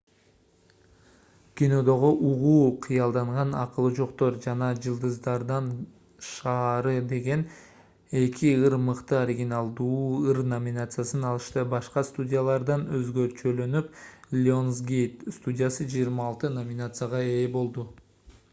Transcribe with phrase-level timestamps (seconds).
[1.59, 5.67] кинодогу угуу кыялданган акылы жоктор жана жылдыздардын
[6.29, 7.43] шаары деген
[8.21, 9.99] эки ыр мыкты оригиналдуу
[10.33, 11.65] ыр номинациясын алышты.
[11.75, 13.91] башка студиялардан өзгөчөлөнүп
[14.39, 17.87] lionsgate студиясы 26 номинацияга ээ болду